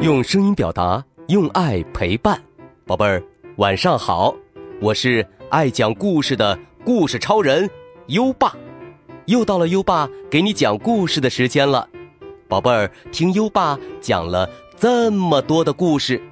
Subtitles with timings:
[0.00, 2.40] 用声音表达，用爱陪伴，
[2.86, 3.20] 宝贝儿，
[3.56, 4.32] 晚上好！
[4.80, 7.68] 我是爱讲故事的故事超人
[8.06, 8.54] 优爸，
[9.26, 11.88] 又到了优爸给你讲故事的时间了。
[12.46, 16.22] 宝贝儿，听优爸讲了这么多的故事，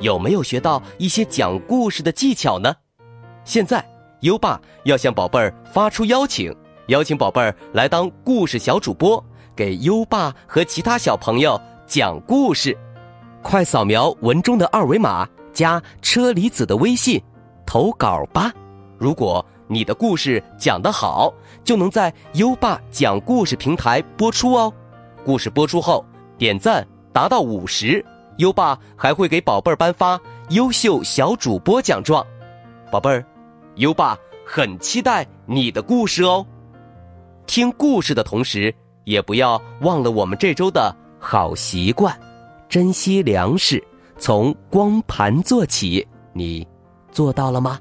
[0.00, 2.76] 有没有学到一些讲故事的技巧呢？
[3.42, 3.82] 现在，
[4.20, 6.54] 优爸要向宝贝儿发出邀请，
[6.88, 9.24] 邀请宝贝儿来当故事小主播，
[9.56, 12.76] 给优爸和其他小朋友讲故事。
[13.44, 17.22] 快扫描文中的二维码，加车厘子的微信，
[17.66, 18.50] 投稿吧！
[18.98, 21.30] 如果你的故事讲得好，
[21.62, 24.72] 就能在优爸讲故事平台播出哦。
[25.26, 26.02] 故事播出后，
[26.38, 28.02] 点赞达到五十，
[28.38, 32.26] 优爸还会给宝贝儿颁发优秀小主播奖状。
[32.90, 33.22] 宝贝儿，
[33.74, 36.44] 优爸很期待你的故事哦。
[37.46, 42.18] 听故事的同时，也不要忘了我们这周的好习惯。
[42.68, 43.82] 珍惜粮食，
[44.18, 46.06] 从光盘做起。
[46.32, 46.66] 你
[47.12, 47.78] 做到了吗？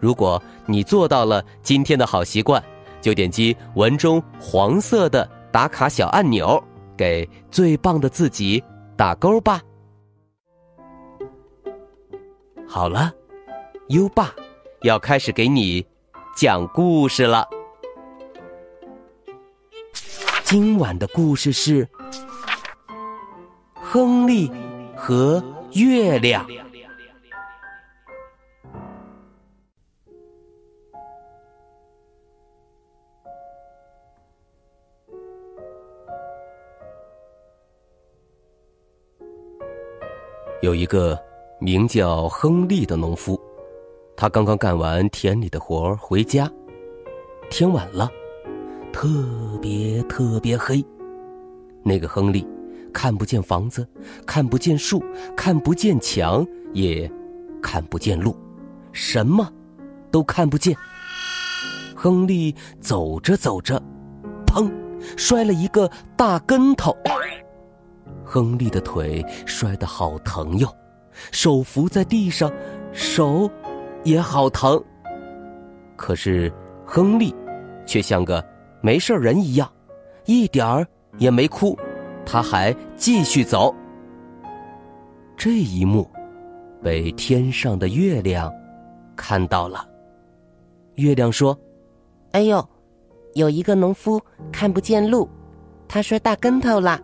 [0.00, 2.62] 如果你做到了今天的好习惯，
[3.00, 6.62] 就点击文中黄色的打卡小按钮，
[6.96, 8.62] 给最棒的自己
[8.96, 9.62] 打勾吧。
[12.66, 13.12] 好了，
[13.88, 14.34] 优爸
[14.82, 15.86] 要开始给你
[16.36, 17.46] 讲故事了。
[20.42, 21.88] 今晚的故事是。
[23.94, 24.50] 亨利
[24.96, 25.40] 和
[25.74, 26.44] 月亮。
[40.60, 41.16] 有一个
[41.60, 43.40] 名叫亨利的农夫，
[44.16, 46.50] 他刚刚干完田里的活儿回家，
[47.48, 48.10] 天晚了，
[48.92, 49.08] 特
[49.62, 50.84] 别特别黑。
[51.84, 52.44] 那个亨利。
[52.94, 53.86] 看不见房子，
[54.24, 55.04] 看不见树，
[55.36, 57.10] 看不见墙，也
[57.60, 58.34] 看不见路，
[58.92, 59.52] 什么
[60.10, 60.74] 都看不见。
[61.94, 63.82] 亨利走着走着，
[64.46, 64.72] 砰，
[65.16, 66.96] 摔了一个大跟头。
[68.24, 70.68] 亨利的腿摔得好疼哟，
[71.32, 72.50] 手扶在地上，
[72.92, 73.50] 手
[74.04, 74.82] 也好疼。
[75.96, 76.50] 可是
[76.86, 77.34] 亨利
[77.86, 78.42] 却像个
[78.80, 79.70] 没事人一样，
[80.26, 80.86] 一点儿
[81.18, 81.76] 也没哭。
[82.24, 83.74] 他还继续走。
[85.36, 86.08] 这一幕
[86.82, 88.52] 被天上的月亮
[89.16, 89.86] 看到了。
[90.94, 91.58] 月亮说
[92.32, 92.64] ：“哎呦，
[93.34, 94.20] 有一个农夫
[94.52, 95.28] 看不见路，
[95.88, 97.00] 他摔大跟头了，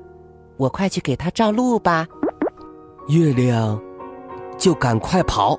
[0.56, 2.06] 我快去给他照路吧。”
[3.08, 3.80] 月亮
[4.56, 5.58] 就赶快跑，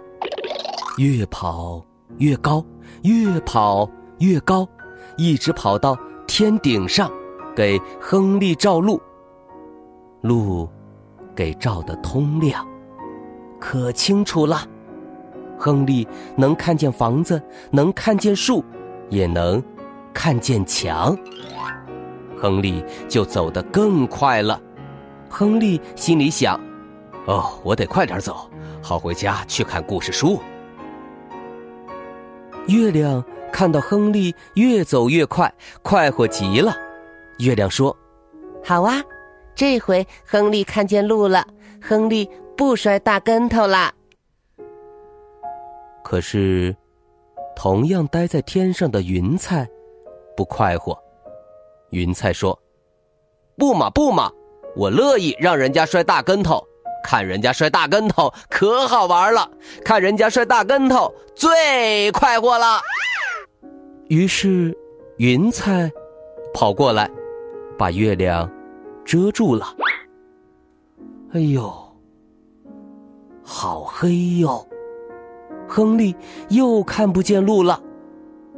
[0.98, 1.86] 越跑
[2.18, 2.64] 越高，
[3.04, 3.90] 越跑
[4.20, 4.66] 越高，
[5.18, 7.12] 一直跑到天顶上，
[7.54, 9.02] 给亨利照路。
[10.22, 10.70] 路，
[11.36, 12.66] 给照得通亮，
[13.60, 14.66] 可清楚了。
[15.58, 18.64] 亨利能看见房子，能看见树，
[19.10, 19.64] 也能
[20.14, 21.18] 看见墙。
[22.38, 24.60] 亨利就走得更快了。
[25.30, 26.60] 亨利心里想
[27.26, 28.50] ：“哦，我得快点走，
[28.82, 30.40] 好回家去看故事书。”
[32.68, 35.52] 月亮看到亨利越走越快，
[35.82, 36.76] 快活极了。
[37.38, 37.96] 月亮说
[38.64, 39.02] ：“好啊。”
[39.62, 41.46] 这回亨利看见路了，
[41.80, 42.28] 亨利
[42.58, 43.94] 不摔大跟头啦。
[46.04, 46.76] 可是，
[47.56, 49.70] 同样待在天上的云彩
[50.36, 50.98] 不快活。
[51.92, 52.60] 云彩说
[53.56, 54.32] ：“不嘛不嘛，
[54.76, 56.68] 我乐意让人家摔大跟头，
[57.04, 59.48] 看人家摔大跟头可好玩了，
[59.86, 62.82] 看人家摔大跟头最快活了。”
[64.10, 64.76] 于是，
[65.18, 65.88] 云彩
[66.52, 67.08] 跑过来，
[67.78, 68.52] 把月亮。
[69.12, 69.66] 遮住了。
[71.34, 71.70] 哎呦，
[73.44, 74.66] 好黑哟！
[75.68, 76.16] 亨利
[76.48, 77.78] 又看不见路了。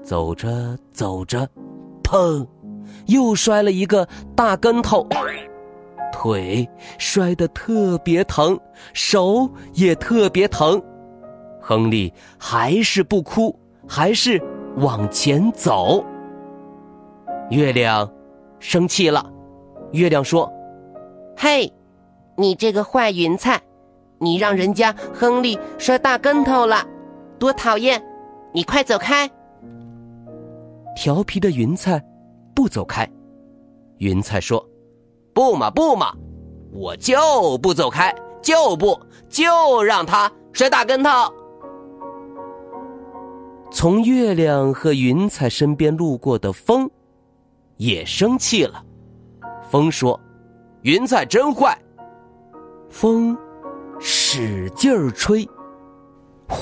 [0.04, 1.50] 走着走着，
[2.04, 2.46] 砰，
[3.08, 5.08] 又摔了一个大跟头，
[6.12, 8.56] 腿摔得特别疼，
[8.94, 10.80] 手也特别疼。
[11.60, 14.40] 亨利还是不哭，还是
[14.76, 16.06] 往前走。
[17.50, 18.08] 月亮
[18.60, 19.33] 生气了。
[19.94, 20.52] 月亮说
[21.38, 21.72] ：“嘿，
[22.36, 23.62] 你这个坏云彩，
[24.20, 26.86] 你让人家亨利摔大跟头了，
[27.40, 28.04] 多讨厌！
[28.54, 29.30] 你快走开！”
[30.96, 32.04] 调皮的云彩
[32.54, 33.10] 不走开。
[33.98, 34.64] 云彩说
[35.34, 36.14] ：“不嘛不嘛，
[36.72, 39.00] 我就不走开，就不
[39.30, 41.10] 就让他摔大跟头。”
[43.72, 46.90] 从月亮和云彩身边路过的风，
[47.78, 48.84] 也生气了。
[49.74, 50.20] 风说
[50.86, 51.76] ：“云彩真坏。”
[52.92, 53.36] 风
[54.00, 55.44] 使劲儿吹，
[56.48, 56.56] 呼，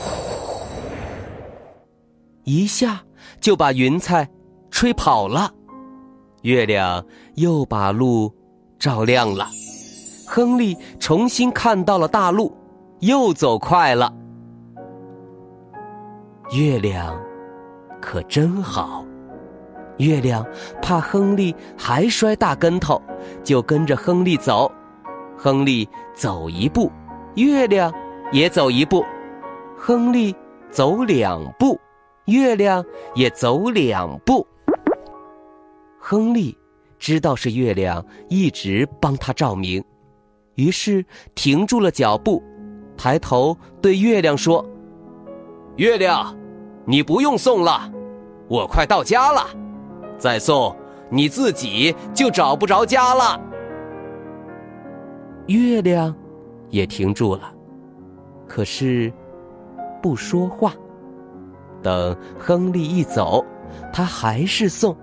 [2.45, 3.03] 一下
[3.41, 4.25] 就把云彩
[4.69, 5.53] 吹跑了。
[6.43, 7.05] 月亮
[7.35, 8.33] 又把路
[8.79, 9.45] 照亮了，
[10.25, 12.55] 亨利重新看到了大路，
[13.01, 14.09] 又走快了。
[16.53, 17.21] 月亮
[17.99, 19.05] 可真好，
[20.01, 20.44] 月亮
[20.81, 23.00] 怕亨利还摔大跟头，
[23.44, 24.71] 就跟着亨利走。
[25.38, 26.92] 亨利走一步，
[27.36, 27.94] 月亮
[28.31, 29.03] 也走一步；
[29.77, 30.36] 亨利
[30.71, 31.80] 走两步，
[32.25, 32.83] 月亮
[33.13, 34.45] 也走两步。
[36.00, 36.57] 亨利
[36.97, 39.83] 知道是月亮一直帮他照明，
[40.56, 41.06] 于是
[41.36, 42.44] 停住了脚步，
[42.97, 44.65] 抬头对月亮说
[45.77, 46.36] ：“月亮，
[46.86, 47.92] 你不用送了，
[48.47, 49.47] 我快到家了。
[50.21, 50.75] 再送，
[51.09, 53.41] 你自己就找不着家了。”
[55.47, 56.15] 月亮
[56.69, 57.51] 也停住了，
[58.47, 59.12] 可是
[60.00, 60.73] 不说话。
[61.81, 63.44] 等亨利一走，
[63.91, 64.95] 他还是送。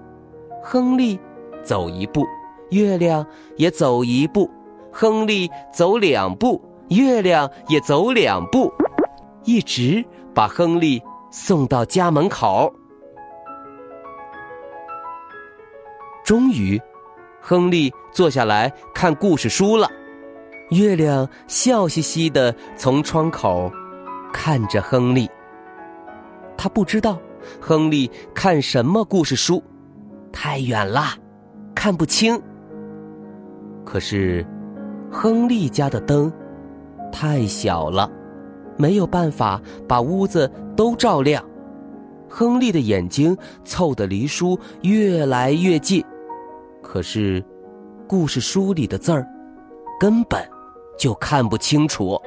[0.63, 1.19] 亨利
[1.65, 2.25] 走一步，
[2.71, 3.27] 月亮
[3.57, 4.49] 也走一步；
[4.93, 8.73] 亨利走两步，月亮也走两步，
[9.45, 12.73] 一直把亨利送到家门口。
[16.29, 16.79] 终于，
[17.41, 19.89] 亨利坐下来看故事书了。
[20.69, 23.73] 月亮笑嘻嘻的从窗口
[24.31, 25.27] 看着亨利，
[26.55, 27.19] 他不知道
[27.59, 29.65] 亨利看什么故事书。
[30.31, 31.15] 太远了，
[31.75, 32.39] 看不清。
[33.83, 34.47] 可是，
[35.11, 36.31] 亨利家的灯
[37.11, 38.07] 太小了，
[38.77, 39.59] 没有办法
[39.89, 41.43] 把屋子都照亮。
[42.29, 43.35] 亨利的眼睛
[43.65, 46.05] 凑得离书越来越近，
[46.83, 47.45] 可是，
[48.09, 49.27] 故事书里的字儿
[50.01, 50.49] 根本
[50.99, 52.21] 就看不清楚。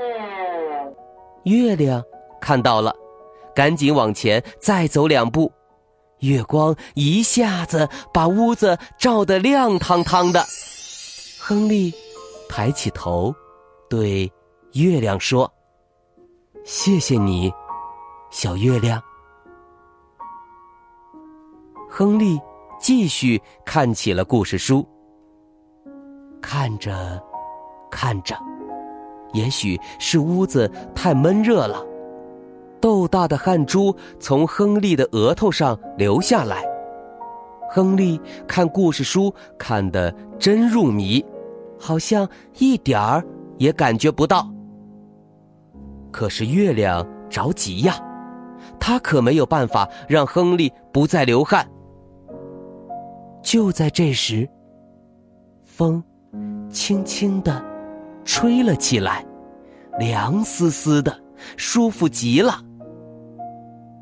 [1.44, 2.03] 月亮
[2.39, 2.95] 看到了，
[3.56, 5.51] 赶紧往前再走两步。
[6.19, 10.44] 月光一下子把屋子照得亮堂堂的。
[11.39, 11.92] 亨利
[12.48, 13.33] 抬起头，
[13.89, 14.31] 对
[14.74, 15.51] 月亮说
[16.63, 17.51] ：“谢谢你，
[18.30, 19.01] 小月亮。”
[21.89, 22.39] 亨利
[22.81, 24.83] 继续看起了故事书。
[26.41, 27.21] 看着，
[27.91, 28.35] 看着，
[29.33, 31.85] 也许是屋子太闷热了。
[32.81, 36.63] 豆大的汗珠从亨利的额头上流下来，
[37.69, 41.23] 亨利看故事书看得真入迷，
[41.79, 43.23] 好像一点儿
[43.59, 44.51] 也感觉不到。
[46.11, 47.95] 可是月亮着急呀，
[48.79, 51.63] 他可没有办法让亨利不再流汗。
[53.41, 54.47] 就在这时，
[55.63, 56.03] 风
[56.69, 57.63] 轻轻地
[58.23, 59.25] 吹了起来，
[59.99, 61.19] 凉丝丝的，
[61.57, 62.53] 舒服极了。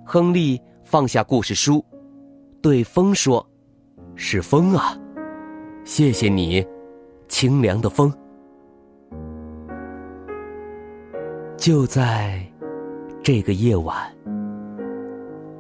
[0.06, 1.84] 亨利放下故事书，
[2.62, 3.46] 对风说
[4.16, 4.98] ：“是风啊，
[5.86, 6.66] 谢谢你，
[7.28, 8.14] 清凉的风。”
[11.56, 12.42] 就在
[13.22, 13.96] 这个夜晚，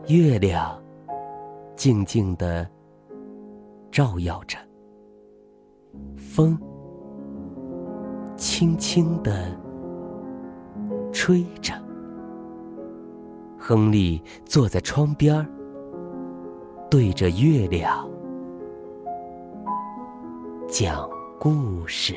[0.08, 0.81] 月亮
[1.76, 2.68] 静静的
[3.92, 4.58] 照耀着，
[6.16, 6.58] 风
[8.38, 9.58] 轻轻地
[11.12, 11.74] 吹着。
[13.58, 15.48] 亨利坐在窗边
[16.90, 18.10] 对着月亮
[20.68, 22.16] 讲故事。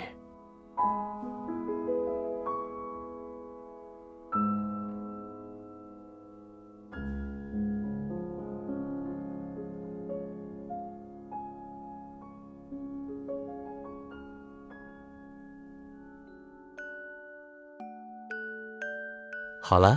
[19.64, 19.96] 好了。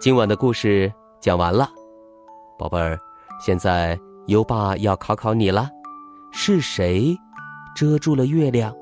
[0.00, 0.90] 今晚的故事
[1.20, 1.68] 讲完了，
[2.56, 2.96] 宝贝儿，
[3.44, 5.68] 现在优爸要考考你了：
[6.30, 7.16] 是谁
[7.74, 8.72] 遮住了月亮，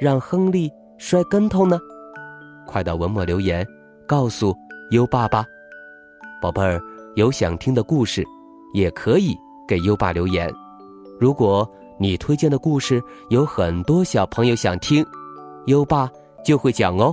[0.00, 1.76] 让亨利摔跟头呢？
[2.68, 3.66] 快到文末留言
[4.06, 4.54] 告诉
[4.92, 5.44] 优爸吧。
[6.40, 6.80] 宝贝儿，
[7.16, 8.24] 有想听的故事，
[8.74, 10.48] 也可以给优爸留言。
[11.18, 15.04] 如果你推荐的故事有很多小朋友想听，
[15.66, 16.08] 优爸
[16.44, 17.12] 就会讲哦。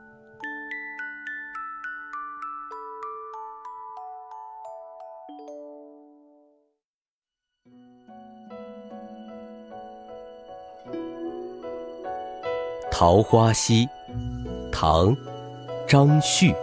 [13.01, 13.87] 桃花溪》
[14.71, 15.07] 唐·
[15.87, 16.53] 张旭。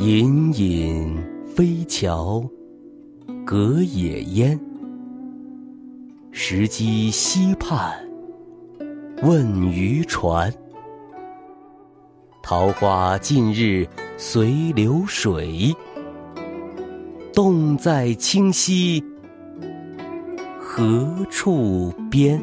[0.00, 1.16] 隐隐
[1.54, 2.44] 飞桥
[3.46, 4.60] 隔野烟，
[6.32, 7.94] 石矶溪畔
[9.22, 10.52] 问渔船。
[12.42, 15.72] 桃花尽日随流水，
[17.32, 19.00] 洞在清溪。
[20.72, 22.38] 何处边？《